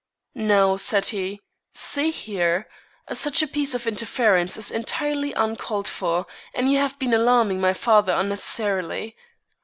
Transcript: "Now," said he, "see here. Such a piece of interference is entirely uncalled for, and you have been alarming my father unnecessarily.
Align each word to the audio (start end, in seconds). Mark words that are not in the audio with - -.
"Now," 0.33 0.77
said 0.77 1.05
he, 1.05 1.41
"see 1.75 2.09
here. 2.09 2.67
Such 3.13 3.43
a 3.43 3.47
piece 3.47 3.75
of 3.75 3.85
interference 3.85 4.57
is 4.57 4.71
entirely 4.71 5.31
uncalled 5.33 5.87
for, 5.87 6.25
and 6.55 6.71
you 6.71 6.79
have 6.79 6.97
been 6.97 7.13
alarming 7.13 7.61
my 7.61 7.73
father 7.73 8.13
unnecessarily. 8.13 9.15